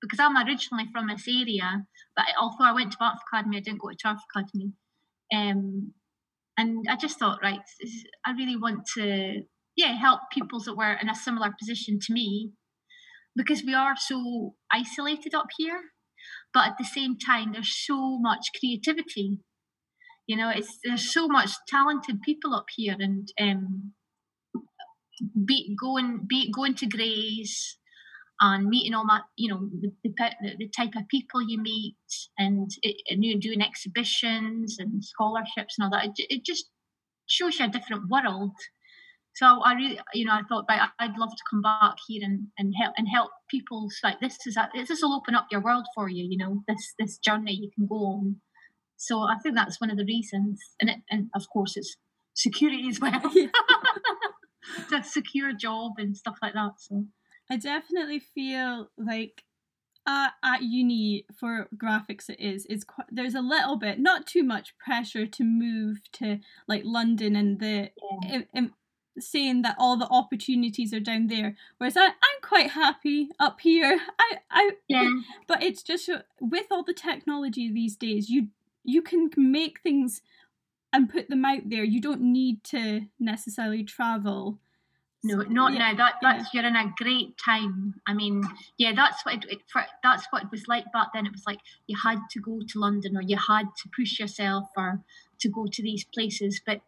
because 0.00 0.18
I'm 0.18 0.36
originally 0.36 0.86
from 0.92 1.08
this 1.08 1.26
area. 1.28 1.84
But 2.16 2.26
although 2.40 2.64
I 2.64 2.72
went 2.72 2.92
to 2.92 2.98
Banff 2.98 3.20
Academy, 3.30 3.58
I 3.58 3.60
didn't 3.60 3.80
go 3.80 3.90
to 3.90 3.96
Turriff 3.96 4.18
Academy. 4.34 4.72
Um, 5.32 5.92
and 6.56 6.86
I 6.88 6.96
just 6.96 7.18
thought, 7.18 7.40
right, 7.42 7.60
I 8.26 8.32
really 8.32 8.56
want 8.56 8.86
to, 8.96 9.42
yeah, 9.76 9.92
help 9.92 10.20
pupils 10.32 10.64
that 10.64 10.76
were 10.76 10.94
in 11.00 11.08
a 11.08 11.14
similar 11.14 11.54
position 11.56 12.00
to 12.00 12.12
me 12.12 12.52
because 13.36 13.62
we 13.64 13.74
are 13.74 13.94
so 13.96 14.54
isolated 14.72 15.34
up 15.34 15.46
here. 15.56 15.80
But 16.52 16.68
at 16.68 16.78
the 16.78 16.84
same 16.84 17.18
time, 17.18 17.52
there's 17.52 17.74
so 17.86 18.18
much 18.18 18.48
creativity. 18.58 19.38
You 20.26 20.36
know, 20.36 20.50
it's 20.50 20.78
there's 20.84 21.12
so 21.12 21.28
much 21.28 21.50
talented 21.68 22.22
people 22.22 22.54
up 22.54 22.66
here, 22.74 22.96
and 22.98 23.28
um, 23.40 23.92
be 25.46 25.76
going 25.80 26.26
be 26.28 26.52
going 26.52 26.74
to 26.76 26.86
Gray's 26.86 27.78
and 28.40 28.68
meeting 28.68 28.94
all 28.94 29.04
my, 29.04 29.20
you 29.36 29.48
know, 29.48 29.68
the, 29.80 29.92
the, 30.04 30.56
the 30.58 30.68
type 30.68 30.92
of 30.96 31.08
people 31.08 31.42
you 31.42 31.60
meet, 31.60 31.96
and, 32.38 32.70
and 33.08 33.24
you 33.24 33.38
doing 33.40 33.60
exhibitions 33.60 34.76
and 34.78 35.04
scholarships 35.04 35.76
and 35.76 35.84
all 35.84 35.90
that. 35.90 36.06
It, 36.06 36.26
it 36.30 36.44
just 36.44 36.66
shows 37.26 37.58
you 37.58 37.66
a 37.66 37.68
different 37.68 38.08
world 38.08 38.52
so 39.38 39.46
I 39.62 39.74
really, 39.74 40.00
you 40.14 40.24
know, 40.24 40.32
I 40.32 40.42
thought, 40.48 40.64
right, 40.68 40.88
I'd 40.98 41.16
love 41.16 41.30
to 41.30 41.42
come 41.48 41.62
back 41.62 41.94
here 42.08 42.22
and, 42.24 42.48
and 42.58 42.74
help 42.76 42.94
and 42.98 43.06
help 43.08 43.30
people. 43.48 43.86
Like 44.02 44.18
this 44.18 44.36
is 44.44 44.56
a, 44.56 44.68
this 44.74 45.00
will 45.00 45.14
open 45.14 45.36
up 45.36 45.46
your 45.52 45.60
world 45.60 45.86
for 45.94 46.08
you. 46.08 46.26
You 46.28 46.38
know, 46.38 46.64
this 46.66 46.94
this 46.98 47.18
journey 47.18 47.52
you 47.52 47.70
can 47.72 47.86
go 47.86 47.94
on. 47.94 48.40
So 48.96 49.20
I 49.20 49.36
think 49.40 49.54
that's 49.54 49.80
one 49.80 49.90
of 49.90 49.96
the 49.96 50.04
reasons, 50.04 50.60
and 50.80 50.90
it, 50.90 50.98
and 51.08 51.28
of 51.36 51.48
course 51.52 51.76
it's 51.76 51.96
security 52.34 52.88
as 52.88 52.98
well. 52.98 53.22
Yeah. 53.32 53.46
it's 54.78 54.92
a 54.92 55.08
secure 55.08 55.52
job 55.52 55.92
and 55.98 56.16
stuff 56.16 56.38
like 56.42 56.54
that. 56.54 56.72
So 56.78 57.04
I 57.48 57.58
definitely 57.58 58.18
feel 58.18 58.90
like 58.98 59.44
uh, 60.04 60.30
at 60.42 60.62
uni 60.62 61.26
for 61.38 61.68
graphics 61.76 62.28
it 62.28 62.40
is 62.40 62.66
is 62.66 62.82
quite, 62.82 63.06
there's 63.12 63.36
a 63.36 63.40
little 63.40 63.76
bit 63.76 64.00
not 64.00 64.26
too 64.26 64.42
much 64.42 64.76
pressure 64.78 65.26
to 65.26 65.44
move 65.44 65.98
to 66.12 66.38
like 66.66 66.82
london 66.84 67.36
and 67.36 67.60
the 67.60 67.90
yeah 68.22 68.62
saying 69.22 69.62
that 69.62 69.76
all 69.78 69.96
the 69.96 70.08
opportunities 70.08 70.92
are 70.92 71.00
down 71.00 71.26
there 71.26 71.56
whereas 71.78 71.96
I, 71.96 72.06
i'm 72.06 72.40
quite 72.42 72.70
happy 72.70 73.28
up 73.38 73.60
here 73.60 74.00
i 74.18 74.38
i 74.50 74.70
yeah 74.88 75.10
but 75.46 75.62
it's 75.62 75.82
just 75.82 76.08
with 76.40 76.66
all 76.70 76.82
the 76.82 76.94
technology 76.94 77.72
these 77.72 77.96
days 77.96 78.28
you 78.28 78.48
you 78.84 79.02
can 79.02 79.30
make 79.36 79.80
things 79.80 80.22
and 80.92 81.10
put 81.10 81.28
them 81.28 81.44
out 81.44 81.68
there 81.68 81.84
you 81.84 82.00
don't 82.00 82.20
need 82.20 82.64
to 82.64 83.02
necessarily 83.18 83.84
travel 83.84 84.58
no, 85.24 85.42
not 85.42 85.72
yeah, 85.72 85.78
now. 85.78 85.94
That 85.96 86.14
that's 86.22 86.54
yeah. 86.54 86.60
you're 86.60 86.70
in 86.70 86.76
a 86.76 86.94
great 86.96 87.36
time. 87.38 88.00
I 88.06 88.14
mean, 88.14 88.44
yeah, 88.76 88.92
that's 88.94 89.24
what 89.24 89.34
it, 89.34 89.44
it, 89.50 89.58
for, 89.66 89.84
that's 90.02 90.26
what 90.30 90.44
it 90.44 90.50
was 90.50 90.68
like 90.68 90.84
back 90.92 91.08
then. 91.12 91.26
It 91.26 91.32
was 91.32 91.44
like 91.46 91.58
you 91.88 91.96
had 92.00 92.20
to 92.30 92.40
go 92.40 92.60
to 92.60 92.78
London 92.78 93.16
or 93.16 93.22
you 93.22 93.36
had 93.36 93.64
to 93.82 93.88
push 93.96 94.20
yourself 94.20 94.68
or 94.76 95.00
to 95.40 95.48
go 95.48 95.66
to 95.66 95.82
these 95.82 96.04
places, 96.04 96.60
but 96.64 96.80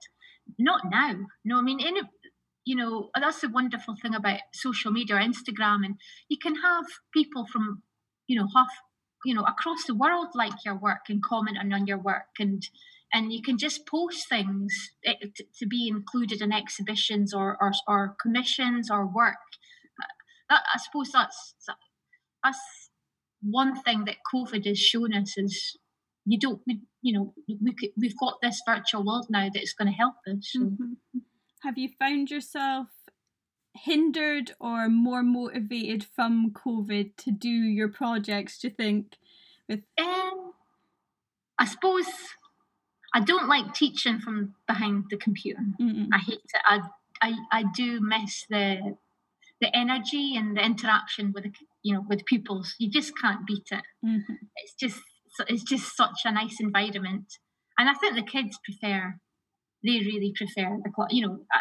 not 0.59 0.83
now. 0.91 1.17
No, 1.45 1.59
I 1.59 1.63
mean, 1.63 1.81
in 1.81 1.97
you 2.71 2.77
know 2.77 3.11
that's 3.21 3.41
the 3.41 3.49
wonderful 3.49 3.97
thing 4.01 4.15
about 4.15 4.39
social 4.53 4.93
media 4.93 5.17
instagram 5.17 5.85
and 5.85 5.97
you 6.29 6.39
can 6.41 6.55
have 6.55 6.85
people 7.13 7.45
from 7.53 7.83
you 8.29 8.39
know 8.39 8.47
half 8.55 8.69
you 9.25 9.35
know 9.35 9.43
across 9.43 9.83
the 9.89 9.95
world 10.03 10.29
like 10.37 10.65
your 10.65 10.77
work 10.77 11.05
and 11.09 11.21
comment 11.21 11.59
on 11.61 11.87
your 11.89 11.99
work 11.99 12.35
and 12.39 12.69
and 13.13 13.33
you 13.33 13.43
can 13.43 13.59
just 13.59 13.89
post 13.89 14.29
things 14.29 14.73
eh, 15.05 15.15
to 15.59 15.67
be 15.67 15.89
included 15.89 16.41
in 16.41 16.53
exhibitions 16.53 17.35
or 17.35 17.59
or, 17.61 17.73
or 17.89 18.17
commissions 18.23 18.89
or 18.89 19.05
work 19.05 19.47
that, 20.49 20.63
i 20.73 20.79
suppose 20.79 21.11
that's 21.13 21.55
that's 22.45 22.91
one 23.43 23.75
thing 23.83 24.05
that 24.05 24.27
covid 24.33 24.65
has 24.65 24.79
shown 24.79 25.13
us 25.13 25.35
is 25.37 25.77
you 26.25 26.39
don't 26.39 26.63
you 27.03 27.13
know 27.13 27.35
we 27.49 27.75
we've 27.99 28.21
got 28.21 28.35
this 28.41 28.63
virtual 28.65 29.05
world 29.05 29.27
now 29.29 29.49
that's 29.53 29.73
going 29.73 29.91
to 29.91 30.03
help 30.05 30.15
us 30.29 30.51
so. 30.53 30.61
mm-hmm 30.61 30.93
have 31.63 31.79
you 31.79 31.89
found 31.99 32.31
yourself 32.31 32.89
hindered 33.75 34.53
or 34.59 34.89
more 34.89 35.23
motivated 35.23 36.05
from 36.05 36.51
COVID 36.51 37.17
to 37.19 37.31
do 37.31 37.49
your 37.49 37.89
projects? 37.89 38.59
Do 38.59 38.69
you 38.69 38.75
think? 38.75 39.17
With 39.69 39.81
um, 39.99 40.53
I 41.59 41.67
suppose 41.67 42.07
I 43.15 43.21
don't 43.21 43.49
like 43.49 43.75
teaching 43.75 44.21
from 44.21 44.55
behind 44.67 45.05
the 45.11 45.17
computer. 45.17 45.61
Mm-mm. 45.81 46.09
I 46.13 46.19
hate 46.19 46.41
it. 46.43 46.61
I, 46.65 46.81
I 47.23 47.35
I 47.53 47.65
do 47.75 48.01
miss 48.01 48.47
the 48.49 48.97
the 49.61 49.75
energy 49.77 50.37
and 50.37 50.57
the 50.57 50.65
interaction 50.65 51.33
with 51.33 51.45
the, 51.45 51.53
you 51.83 51.95
know 51.95 52.05
with 52.09 52.25
pupils. 52.25 52.75
You 52.79 52.91
just 52.91 53.13
can't 53.19 53.47
beat 53.47 53.69
it. 53.71 53.83
Mm-hmm. 54.05 54.35
It's 54.57 54.75
just 54.75 55.01
it's 55.49 55.63
just 55.63 55.97
such 55.97 56.23
a 56.25 56.33
nice 56.33 56.57
environment, 56.61 57.39
and 57.79 57.89
I 57.89 57.95
think 57.95 58.15
the 58.15 58.23
kids 58.23 58.59
prefer 58.65 59.17
they 59.83 60.01
really 60.01 60.33
prefer 60.37 60.77
the 60.83 61.07
you 61.11 61.27
know 61.27 61.41
uh, 61.55 61.61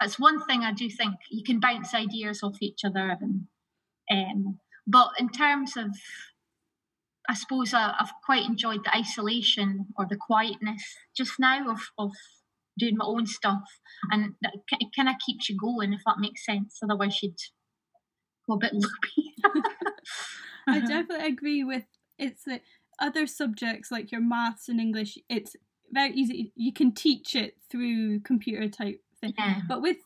that's 0.00 0.18
one 0.18 0.44
thing 0.46 0.62
I 0.62 0.72
do 0.72 0.88
think 0.88 1.14
you 1.30 1.44
can 1.44 1.60
bounce 1.60 1.94
ideas 1.94 2.42
off 2.42 2.56
each 2.60 2.80
other 2.84 3.16
and 3.20 3.46
um, 4.10 4.58
but 4.86 5.10
in 5.18 5.28
terms 5.28 5.76
of 5.76 5.90
I 7.28 7.34
suppose 7.34 7.72
I, 7.72 7.94
have 7.98 8.12
quite 8.24 8.44
enjoyed 8.44 8.84
the 8.84 8.96
isolation 8.96 9.86
or 9.96 10.06
the 10.08 10.16
quietness 10.16 10.82
just 11.16 11.38
now 11.38 11.70
of, 11.70 11.80
of 11.98 12.10
doing 12.78 12.96
my 12.96 13.04
own 13.04 13.26
stuff 13.26 13.62
and 14.10 14.34
that 14.42 14.54
it 14.72 14.88
kind 14.96 15.08
of 15.08 15.14
keeps 15.24 15.48
you 15.48 15.56
going 15.56 15.92
if 15.92 16.00
that 16.04 16.18
makes 16.18 16.44
sense 16.44 16.78
otherwise 16.82 17.22
you'd 17.22 17.36
go 18.48 18.54
a 18.54 18.58
bit 18.58 18.72
loopy. 18.72 19.34
I 20.66 20.80
definitely 20.80 21.26
agree 21.26 21.64
with 21.64 21.84
it's 22.18 22.44
the 22.44 22.60
other 23.00 23.26
subjects 23.26 23.90
like 23.90 24.10
your 24.12 24.20
maths 24.20 24.68
and 24.68 24.80
English 24.80 25.16
it's 25.28 25.54
very 25.92 26.12
easy. 26.14 26.52
You 26.56 26.72
can 26.72 26.92
teach 26.92 27.34
it 27.34 27.56
through 27.70 28.20
computer 28.20 28.68
type 28.68 29.00
thing, 29.20 29.34
yeah. 29.38 29.60
but 29.68 29.82
with 29.82 29.98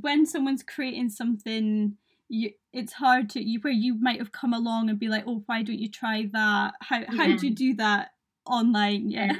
when 0.00 0.26
someone's 0.26 0.62
creating 0.62 1.10
something, 1.10 1.96
you 2.28 2.50
it's 2.72 2.94
hard 2.94 3.30
to 3.30 3.42
you 3.42 3.60
where 3.60 3.72
you 3.72 3.94
might 4.00 4.18
have 4.18 4.32
come 4.32 4.52
along 4.52 4.88
and 4.88 4.98
be 4.98 5.08
like, 5.08 5.24
oh, 5.26 5.42
why 5.46 5.62
don't 5.62 5.78
you 5.78 5.88
try 5.88 6.28
that? 6.32 6.74
How 6.80 7.00
yeah. 7.00 7.06
how 7.10 7.36
do 7.36 7.46
you 7.46 7.54
do 7.54 7.74
that 7.74 8.10
online? 8.46 9.10
Yeah. 9.10 9.32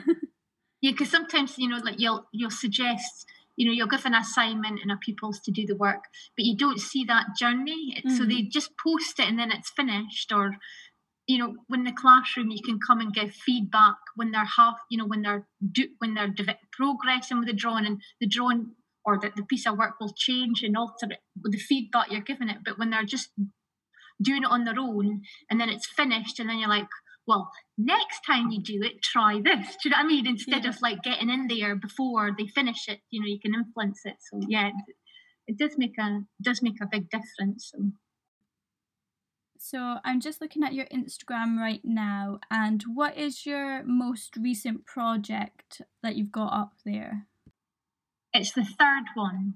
Yeah, 0.81 0.91
because 0.93 1.11
sometimes 1.11 1.59
you 1.59 1.69
know, 1.69 1.79
like 1.79 1.99
you'll 2.01 2.27
you'll 2.33 2.51
suggest 2.51 3.27
you 3.57 3.67
know 3.67 3.73
you'll 3.73 3.87
give 3.87 4.07
an 4.07 4.15
assignment 4.15 4.81
and 4.83 4.91
a 4.91 4.97
pupils 4.97 5.39
to 5.41 5.51
do 5.51 5.67
the 5.67 5.77
work 5.77 6.05
but 6.37 6.45
you 6.47 6.57
don't 6.57 6.81
see 6.81 7.05
that 7.05 7.27
journey 7.39 7.95
mm-hmm. 7.99 8.17
so 8.17 8.25
they 8.25 8.43
just 8.43 8.71
post 8.83 9.21
it 9.21 9.29
and 9.29 9.39
then 9.39 9.51
it's 9.51 9.71
finished 9.71 10.33
or 10.33 10.57
you 11.27 11.39
know 11.39 11.55
when 11.69 11.85
the 11.85 11.93
classroom 11.93 12.51
you 12.51 12.63
can 12.63 12.79
come 12.87 13.01
and 13.01 13.15
give 13.15 13.33
feedback 13.33 13.97
when 14.17 14.31
they're 14.31 14.45
half 14.45 14.77
you 14.91 14.99
know 14.99 15.07
when 15.07 15.23
they're 15.23 15.47
do, 15.71 15.89
when 15.99 16.15
they're 16.15 16.35
progressing 16.73 17.39
with 17.39 17.49
the 17.49 17.55
drawing 17.55 17.87
and 17.87 18.01
the 18.21 18.27
drawing 18.27 18.73
or 19.05 19.19
the, 19.19 19.33
the 19.37 19.45
piece 19.45 19.67
of 19.67 19.77
work 19.79 19.95
will 20.01 20.13
change 20.17 20.63
and 20.63 20.77
alter 20.77 21.07
it 21.11 21.19
with 21.43 21.53
the 21.53 21.59
feedback 21.59 22.11
you're 22.11 22.21
giving 22.21 22.49
it 22.49 22.59
but 22.65 22.79
when 22.79 22.91
they're 22.91 23.05
just 23.05 23.31
doing 24.21 24.43
it 24.43 24.51
on 24.51 24.65
their 24.65 24.79
own 24.79 25.23
and 25.51 25.61
then 25.61 25.69
it's 25.69 25.87
finished 25.87 26.39
and 26.39 26.49
then 26.49 26.59
you're 26.59 26.69
like 26.69 26.89
well 27.27 27.51
next 27.79 28.21
time 28.27 28.51
you 28.51 28.61
do 28.63 28.81
it 28.83 29.03
try 29.03 29.41
this 29.43 29.77
do 29.83 29.89
you 29.89 29.91
know 29.91 29.97
what 29.97 30.05
i 30.05 30.09
mean 30.09 30.27
instead 30.27 30.65
yeah. 30.65 30.71
of 30.71 30.83
like 30.83 31.03
getting 31.03 31.31
in 31.31 31.47
there 31.47 31.77
before 31.77 32.31
they 32.37 32.47
finish 32.47 32.89
it 32.89 33.01
you 33.11 33.21
know 33.21 33.27
you 33.27 33.39
can 33.41 33.55
influence 33.55 34.01
it 34.05 34.17
so 34.31 34.41
yeah 34.49 34.69
it, 34.69 34.95
it 35.47 35.59
does 35.59 35.77
make 35.79 35.97
a 35.99 36.21
does 36.43 36.63
make 36.63 36.81
a 36.83 36.89
big 36.91 37.09
difference 37.11 37.71
so. 37.73 37.91
So 39.65 39.99
I'm 40.05 40.21
just 40.21 40.41
looking 40.41 40.65
at 40.65 40.75
your 40.75 40.87
Instagram 40.87 41.57
right 41.57 41.81
now, 41.85 42.41
and 42.51 42.83
what 42.83 43.17
is 43.17 43.47
your 43.47 43.85
most 43.85 44.37
recent 44.37 44.85
project 44.87 45.81
that 46.03 46.17
you've 46.17 46.33
got 46.33 46.53
up 46.53 46.73
there? 46.85 47.29
It's 48.35 48.51
the 48.53 48.65
third 48.65 49.05
one, 49.15 49.55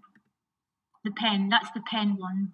the 1.05 1.11
pen. 1.11 1.49
That's 1.49 1.73
the 1.73 1.83
pen 1.91 2.17
one. 2.19 2.53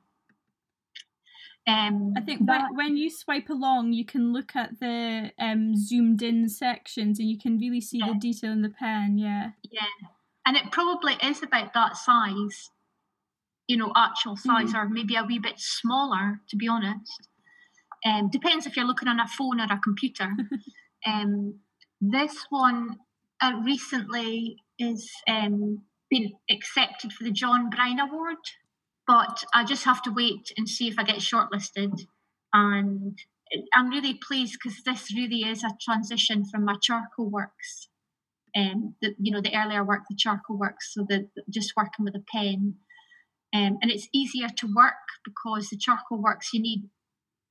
Um, 1.67 2.15
I 2.17 2.23
think 2.23 2.47
that, 2.47 2.71
when, 2.71 2.77
when 2.77 2.97
you 2.97 3.11
swipe 3.11 3.51
along, 3.51 3.93
you 3.93 4.07
can 4.07 4.33
look 4.33 4.57
at 4.57 4.81
the 4.81 5.31
um, 5.39 5.77
zoomed 5.77 6.23
in 6.23 6.49
sections 6.49 7.19
and 7.21 7.29
you 7.29 7.39
can 7.39 7.59
really 7.59 7.83
see 7.83 7.99
yeah. 7.99 8.15
the 8.15 8.19
detail 8.19 8.53
in 8.53 8.63
the 8.63 8.71
pen. 8.71 9.19
Yeah. 9.19 9.51
Yeah. 9.71 9.83
And 10.47 10.57
it 10.57 10.73
probably 10.73 11.19
is 11.23 11.43
about 11.43 11.75
that 11.75 11.97
size. 11.99 12.71
you 13.69 13.77
know, 13.77 13.93
actual 13.97 14.37
size, 14.37 14.73
mm. 14.73 14.75
or 14.75 14.89
maybe 14.89 15.17
a 15.17 15.25
wee 15.25 15.39
bit 15.39 15.59
smaller, 15.59 16.41
to 16.49 16.57
be 16.57 16.69
honest. 16.69 17.29
Um, 18.05 18.31
depends 18.31 18.67
if 18.67 18.77
you're 18.77 18.87
looking 18.87 19.09
on 19.09 19.21
a 19.21 19.29
phone 19.29 19.61
or 19.61 19.65
a 19.65 19.79
computer. 19.79 20.29
um, 21.07 21.61
this 22.01 22.47
one 22.51 22.97
uh, 23.41 23.61
recently 23.65 24.57
is 24.79 25.11
um, 25.29 25.83
been 26.11 26.33
accepted 26.51 27.13
for 27.13 27.25
the 27.25 27.31
John 27.31 27.71
Byrne 27.71 28.01
Award, 28.01 28.39
but 29.07 29.45
I 29.55 29.65
just 29.65 29.85
have 29.85 30.03
to 30.03 30.11
wait 30.11 30.53
and 30.57 30.69
see 30.69 30.89
if 30.89 30.99
I 30.99 31.05
get 31.05 31.17
shortlisted. 31.17 32.07
And 32.53 33.19
I'm 33.75 33.89
really 33.89 34.15
pleased 34.15 34.59
because 34.63 34.83
this 34.85 35.15
really 35.15 35.49
is 35.49 35.63
a 35.65 35.71
transition 35.81 36.45
from 36.45 36.65
my 36.65 36.75
charcoal 36.81 37.31
works, 37.31 37.89
um, 38.57 38.95
the, 39.01 39.15
you 39.19 39.33
know, 39.33 39.41
the 39.41 39.57
earlier 39.57 39.85
work, 39.85 40.03
the 40.09 40.17
charcoal 40.17 40.59
works, 40.59 40.93
so 40.93 41.07
the, 41.09 41.29
just 41.49 41.75
working 41.77 42.05
with 42.05 42.15
a 42.15 42.25
pen. 42.33 42.77
Um, 43.55 43.79
and 43.83 43.91
it's 43.91 44.09
easier 44.13 44.49
to 44.49 44.75
work 44.75 44.95
because 45.25 45.69
the 45.69 45.77
charcoal 45.77 46.23
works 46.23 46.51
you 46.53 46.61
need 46.63 46.89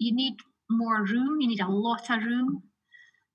you 0.01 0.15
need 0.15 0.37
more 0.69 1.05
room, 1.05 1.39
you 1.39 1.47
need 1.47 1.61
a 1.61 1.67
lot 1.67 2.09
of 2.09 2.23
room. 2.23 2.63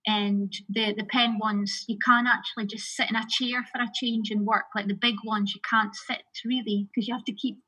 And 0.06 0.52
the, 0.68 0.94
the 0.96 1.04
pen 1.04 1.38
ones, 1.38 1.84
you 1.88 1.96
can't 2.04 2.28
actually 2.28 2.66
just 2.66 2.94
sit 2.94 3.10
in 3.10 3.16
a 3.16 3.26
chair 3.28 3.64
for 3.72 3.80
a 3.80 3.88
change 3.94 4.30
and 4.30 4.46
work. 4.46 4.66
Like 4.74 4.86
the 4.86 4.94
big 4.94 5.16
ones, 5.24 5.52
you 5.54 5.60
can't 5.68 5.94
sit 5.94 6.22
really 6.44 6.88
because 6.88 7.08
you 7.08 7.14
have 7.14 7.24
to 7.24 7.32
keep 7.32 7.58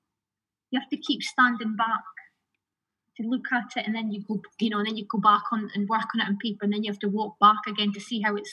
you 0.71 0.79
have 0.79 0.89
to 0.91 0.99
keep 0.99 1.23
standing 1.23 1.77
back 1.77 2.05
to 3.17 3.27
look 3.27 3.47
at 3.53 3.77
it 3.77 3.87
and 3.87 3.95
then 3.95 4.13
you 4.13 4.23
go 4.29 4.41
you 4.61 4.69
know 4.69 4.79
and 4.79 4.87
then 4.87 4.97
you 4.97 5.07
go 5.11 5.19
back 5.19 5.43
on 5.51 5.71
and 5.75 5.89
work 5.89 6.05
on 6.15 6.21
it 6.21 6.29
on 6.29 6.37
paper 6.37 6.65
and 6.65 6.73
then 6.73 6.85
you 6.85 6.93
have 6.93 6.99
to 6.99 7.09
walk 7.09 7.39
back 7.41 7.57
again 7.67 7.91
to 7.93 8.01
see 8.01 8.21
how 8.21 8.37
it's 8.37 8.53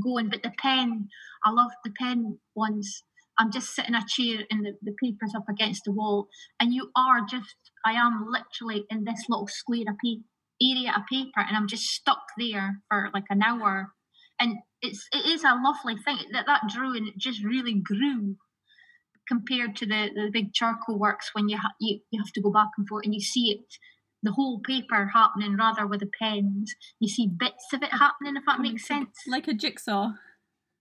going 0.00 0.28
but 0.28 0.42
the 0.44 0.52
pen 0.58 1.08
i 1.44 1.50
love 1.50 1.72
the 1.84 1.90
pen 1.98 2.38
ones 2.54 3.02
i'm 3.38 3.50
just 3.52 3.74
sitting 3.74 3.94
a 3.94 4.04
chair 4.08 4.44
and 4.50 4.64
the, 4.64 4.72
the 4.82 4.94
paper's 5.02 5.34
up 5.34 5.48
against 5.48 5.82
the 5.84 5.92
wall 5.92 6.28
and 6.58 6.74
you 6.74 6.90
are 6.96 7.20
just 7.28 7.56
i 7.84 7.92
am 7.92 8.26
literally 8.28 8.84
in 8.90 9.04
this 9.04 9.24
little 9.28 9.48
square 9.48 9.84
of 9.88 9.96
paper 10.04 10.24
area 10.62 10.92
of 10.94 11.02
paper 11.10 11.40
and 11.40 11.56
i'm 11.56 11.66
just 11.66 11.84
stuck 11.84 12.20
there 12.38 12.80
for 12.88 13.10
like 13.14 13.24
an 13.30 13.42
hour. 13.42 13.92
And 14.38 14.58
it's 14.80 15.06
it 15.12 15.26
is 15.26 15.44
a 15.44 15.58
lovely 15.62 15.96
thing 16.02 16.18
that 16.32 16.46
that 16.46 16.62
drawing 16.72 17.06
it 17.06 17.18
just 17.18 17.44
really 17.44 17.74
grew 17.74 18.36
compared 19.28 19.76
to 19.76 19.86
the, 19.86 20.10
the 20.14 20.30
big 20.32 20.52
charcoal 20.52 20.98
works 20.98 21.30
when 21.34 21.48
you, 21.48 21.56
ha- 21.58 21.74
you 21.78 22.00
you 22.10 22.20
have 22.20 22.32
to 22.32 22.40
go 22.40 22.50
back 22.50 22.68
and 22.76 22.88
forth 22.88 23.04
and 23.04 23.14
you 23.14 23.20
see 23.20 23.50
it 23.50 23.76
the 24.22 24.32
whole 24.32 24.60
paper 24.60 25.10
happening 25.14 25.56
rather 25.56 25.86
with 25.86 26.00
the 26.00 26.10
pens. 26.20 26.74
You 26.98 27.08
see 27.08 27.26
bits 27.26 27.72
of 27.72 27.82
it 27.82 27.92
happening 27.92 28.36
if 28.36 28.44
that 28.46 28.60
makes 28.60 28.86
sense. 28.86 29.16
like 29.26 29.48
a 29.48 29.54
jigsaw 29.54 30.12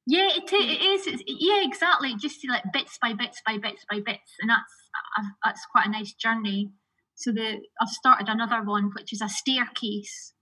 yeah 0.10 0.30
it, 0.36 0.52
it 0.52 0.82
is 0.82 1.08
it's, 1.08 1.24
yeah 1.28 1.64
exactly 1.64 2.16
just 2.20 2.40
like 2.50 2.64
bits 2.74 2.98
by 3.02 3.14
bits 3.14 3.42
by 3.46 3.58
bits 3.58 3.86
by 3.90 4.00
bits 4.06 4.34
and 4.42 4.50
that's 4.50 4.80
uh, 5.18 5.24
that's 5.44 5.66
quite 5.72 5.88
a 5.88 5.92
nice 5.92 6.14
journey. 6.14 6.72
So 7.16 7.32
the 7.32 7.60
I've 7.82 7.90
started 7.90 8.30
another 8.30 8.64
one 8.64 8.92
which 8.96 9.14
is 9.14 9.22
a 9.22 9.30
staircase 9.30 10.34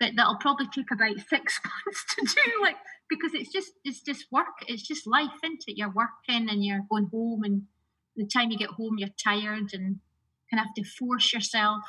that 0.00 0.12
that'll 0.16 0.38
probably 0.38 0.66
take 0.74 0.90
about 0.92 1.16
six 1.28 1.60
months 1.64 2.04
to 2.14 2.42
do 2.42 2.62
like 2.62 2.76
because 3.08 3.32
it's 3.34 3.52
just 3.52 3.72
it's 3.84 4.00
just 4.02 4.26
work 4.30 4.46
it's 4.66 4.86
just 4.86 5.06
life 5.06 5.30
isn't 5.44 5.64
it? 5.66 5.76
You're 5.76 5.92
working 5.92 6.48
and 6.48 6.64
you're 6.64 6.86
going 6.90 7.08
home 7.12 7.42
and 7.44 7.62
the 8.16 8.26
time 8.26 8.50
you 8.50 8.58
get 8.58 8.70
home 8.70 8.96
you're 8.98 9.08
tired 9.22 9.70
and 9.72 10.00
kind 10.50 10.60
of 10.60 10.66
have 10.66 10.74
to 10.76 10.84
force 10.84 11.32
yourself 11.32 11.82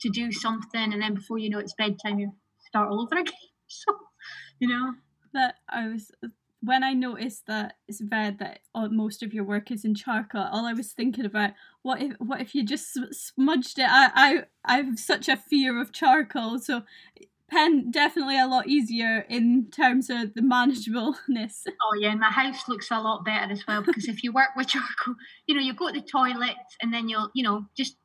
to 0.00 0.10
do 0.10 0.32
something 0.32 0.92
and 0.92 1.00
then 1.00 1.14
before 1.14 1.38
you 1.38 1.48
know 1.48 1.58
it's 1.58 1.74
bedtime 1.78 2.18
you 2.18 2.32
start 2.66 2.90
all 2.90 3.00
over 3.02 3.16
again 3.20 3.34
so 3.66 3.94
you 4.58 4.68
know 4.68 4.92
that 5.36 5.56
i 5.68 5.86
was 5.88 6.10
when 6.66 6.82
I 6.82 6.94
noticed 6.94 7.46
that 7.46 7.74
it's 7.86 8.02
read 8.10 8.38
that 8.40 8.60
uh, 8.74 8.88
most 8.88 9.22
of 9.22 9.32
your 9.32 9.44
work 9.44 9.70
is 9.70 9.84
in 9.84 9.94
charcoal, 9.94 10.48
all 10.50 10.66
I 10.66 10.72
was 10.72 10.92
thinking 10.92 11.24
about 11.24 11.52
what 11.82 12.02
if 12.02 12.14
what 12.18 12.40
if 12.40 12.54
you 12.54 12.64
just 12.64 12.98
smudged 13.12 13.78
it? 13.78 13.86
I 13.88 14.10
I 14.14 14.44
I 14.64 14.82
have 14.82 14.98
such 14.98 15.28
a 15.28 15.36
fear 15.36 15.80
of 15.80 15.92
charcoal, 15.92 16.58
so 16.58 16.82
pen 17.48 17.92
definitely 17.92 18.38
a 18.38 18.48
lot 18.48 18.66
easier 18.66 19.20
in 19.28 19.68
terms 19.70 20.10
of 20.10 20.34
the 20.34 20.42
manageableness. 20.42 21.66
Oh 21.88 21.96
yeah, 22.00 22.10
and 22.10 22.20
my 22.20 22.30
house 22.30 22.68
looks 22.68 22.90
a 22.90 23.00
lot 23.00 23.24
better 23.24 23.52
as 23.52 23.64
well 23.68 23.82
because 23.82 24.08
if 24.08 24.24
you 24.24 24.32
work 24.32 24.50
with 24.56 24.66
charcoal, 24.68 25.14
you 25.46 25.54
know, 25.54 25.60
you 25.60 25.72
go 25.72 25.92
to 25.92 26.00
the 26.00 26.06
toilet 26.06 26.56
and 26.82 26.92
then 26.92 27.08
you'll, 27.08 27.30
you 27.34 27.44
know, 27.44 27.66
just 27.76 27.96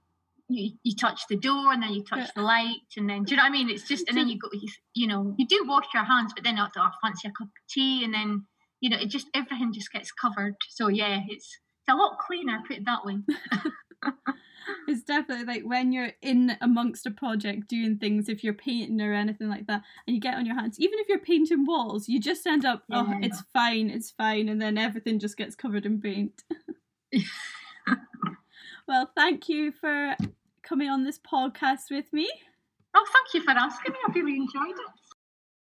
you, 0.54 0.72
you 0.84 0.96
touch 0.96 1.22
the 1.30 1.38
door 1.38 1.72
and 1.74 1.82
then 1.82 1.94
you 1.94 2.04
touch 2.04 2.30
the 2.36 2.42
light 2.42 2.88
and 2.98 3.10
then 3.10 3.24
do 3.24 3.32
you 3.32 3.38
know 3.38 3.44
what 3.44 3.50
I 3.50 3.52
mean? 3.52 3.70
It's 3.70 3.88
just 3.88 4.08
and 4.08 4.18
then 4.18 4.28
you 4.28 4.40
go, 4.40 4.50
you, 4.54 4.70
you 4.94 5.08
know, 5.08 5.36
you 5.38 5.48
do 5.48 5.64
wash 5.68 5.86
your 5.94 6.04
hands, 6.04 6.34
but 6.34 6.44
then 6.44 6.58
oh, 6.60 6.68
I 6.76 6.92
fancy 7.04 7.28
a 7.28 7.32
cup 7.32 7.48
of 7.48 7.68
tea 7.70 8.04
and 8.04 8.14
then 8.14 8.46
you 8.82 8.90
know, 8.90 8.98
it 8.98 9.10
just 9.10 9.28
everything 9.34 9.72
just 9.74 9.92
gets 9.92 10.12
covered. 10.12 10.56
So 10.70 10.88
yeah, 10.88 11.22
it's 11.28 11.60
it's 11.82 11.94
a 11.94 11.96
lot 11.96 12.18
cleaner. 12.20 12.60
Put 12.68 12.78
it 12.78 12.86
that 12.86 13.06
way. 13.06 13.18
it's 14.88 15.04
definitely 15.04 15.46
like 15.46 15.64
when 15.64 15.92
you're 15.92 16.12
in 16.22 16.58
amongst 16.62 17.06
a 17.06 17.12
project 17.12 17.68
doing 17.68 17.98
things 17.98 18.30
if 18.30 18.44
you're 18.44 18.54
painting 18.54 19.02
or 19.02 19.14
anything 19.14 19.50
like 19.50 19.68
that 19.68 19.82
and 20.06 20.16
you 20.16 20.22
get 20.22 20.36
on 20.36 20.46
your 20.46 20.56
hands 20.56 20.80
even 20.80 21.00
if 21.00 21.10
you're 21.10 21.20
painting 21.20 21.66
walls 21.66 22.08
you 22.08 22.20
just 22.20 22.46
end 22.46 22.66
up 22.66 22.84
oh, 22.92 23.06
yeah. 23.08 23.14
oh 23.16 23.20
it's 23.22 23.42
fine 23.54 23.90
it's 23.90 24.12
fine 24.12 24.50
and 24.50 24.62
then 24.62 24.78
everything 24.78 25.20
just 25.20 25.38
gets 25.38 25.56
covered 25.56 25.86
in 25.86 26.00
paint 26.00 26.44
well 28.88 29.12
thank 29.16 29.50
you 29.50 29.72
for 29.72 30.16
coming 30.72 30.90
on 30.90 31.04
this 31.04 31.20
podcast 31.20 31.92
with 31.92 32.06
me. 32.14 32.30
Oh 32.96 33.06
thank 33.12 33.34
you 33.34 33.42
for 33.44 33.52
asking 33.52 33.92
me. 33.92 34.00
I 34.08 34.12
really 34.14 34.38
enjoyed 34.38 34.70
it 34.70 35.11